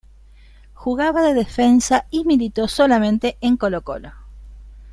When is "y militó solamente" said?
2.09-3.37